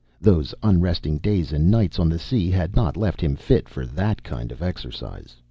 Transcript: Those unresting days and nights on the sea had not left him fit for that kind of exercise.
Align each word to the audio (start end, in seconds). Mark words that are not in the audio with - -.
Those 0.19 0.55
unresting 0.63 1.19
days 1.19 1.53
and 1.53 1.69
nights 1.69 1.99
on 1.99 2.09
the 2.09 2.17
sea 2.17 2.49
had 2.49 2.75
not 2.75 2.97
left 2.97 3.21
him 3.21 3.35
fit 3.35 3.69
for 3.69 3.85
that 3.85 4.23
kind 4.23 4.51
of 4.51 4.63
exercise. 4.63 5.37